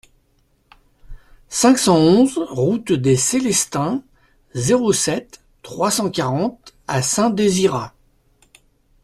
[1.49, 4.01] cinq cent onze route des Célestins,
[4.55, 7.93] zéro sept, trois cent quarante à Saint-Désirat